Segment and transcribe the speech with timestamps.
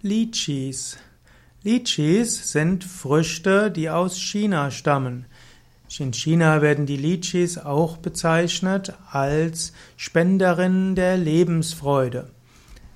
[0.00, 0.96] Litchis.
[1.64, 5.26] Litchis sind Früchte, die aus China stammen.
[5.98, 12.30] In China werden die Litchis auch bezeichnet als Spenderinnen der Lebensfreude.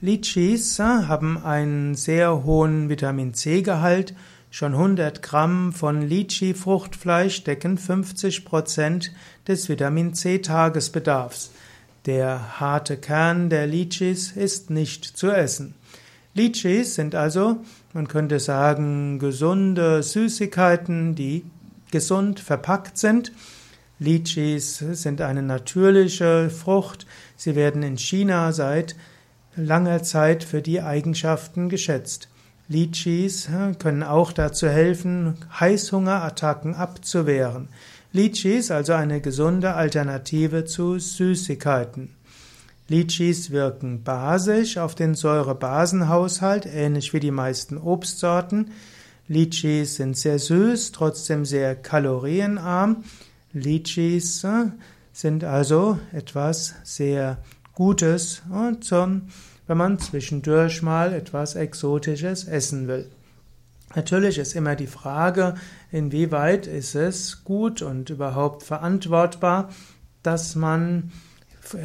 [0.00, 4.14] Litchis äh, haben einen sehr hohen Vitamin C-Gehalt.
[4.52, 9.12] Schon 100 Gramm von Litchi-Fruchtfleisch decken 50 Prozent
[9.48, 11.50] des Vitamin C-Tagesbedarfs.
[12.06, 15.74] Der harte Kern der Litchis ist nicht zu essen.
[16.36, 17.58] Litchis sind also,
[17.92, 21.44] man könnte sagen, gesunde Süßigkeiten, die
[21.92, 23.30] gesund verpackt sind.
[24.00, 27.06] Litchis sind eine natürliche Frucht.
[27.36, 28.96] Sie werden in China seit
[29.54, 32.28] langer Zeit für die Eigenschaften geschätzt.
[32.66, 33.48] Litchis
[33.78, 37.68] können auch dazu helfen, Heißhungerattacken abzuwehren.
[38.10, 42.16] Litchis also eine gesunde Alternative zu Süßigkeiten.
[42.88, 48.72] Litchis wirken basisch auf den Säurebasenhaushalt, ähnlich wie die meisten Obstsorten.
[49.26, 53.04] Litchis sind sehr süß, trotzdem sehr kalorienarm.
[53.54, 54.66] Litchis äh,
[55.12, 57.38] sind also etwas sehr
[57.72, 59.06] Gutes, äh,
[59.66, 63.08] wenn man zwischendurch mal etwas Exotisches essen will.
[63.96, 65.54] Natürlich ist immer die Frage,
[65.90, 69.70] inwieweit ist es gut und überhaupt verantwortbar,
[70.22, 71.12] dass man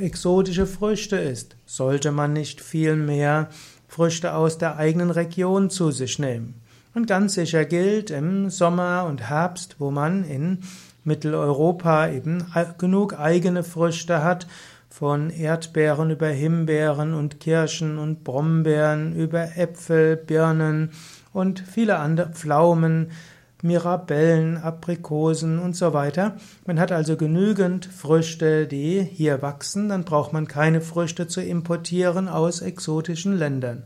[0.00, 1.56] exotische Früchte isst.
[1.66, 3.48] Sollte man nicht viel mehr
[3.88, 6.60] Früchte aus der eigenen Region zu sich nehmen?
[6.94, 10.60] Und ganz sicher gilt im Sommer und Herbst, wo man in
[11.02, 12.46] Mitteleuropa eben
[12.78, 14.46] genug eigene Früchte hat,
[14.94, 20.92] von Erdbeeren über Himbeeren und Kirschen und Brombeeren über Äpfel, Birnen
[21.32, 23.10] und viele andere Pflaumen,
[23.64, 26.36] Mirabellen, Aprikosen und so weiter.
[26.66, 32.28] Man hat also genügend Früchte, die hier wachsen, dann braucht man keine Früchte zu importieren
[32.28, 33.84] aus exotischen Ländern.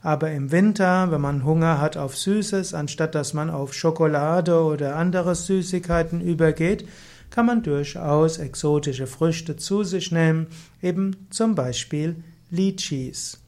[0.00, 4.94] Aber im Winter, wenn man Hunger hat auf Süßes, anstatt dass man auf Schokolade oder
[4.94, 6.86] andere Süßigkeiten übergeht,
[7.30, 10.46] kann man durchaus exotische Früchte zu sich nehmen,
[10.80, 13.40] eben zum Beispiel Litchis.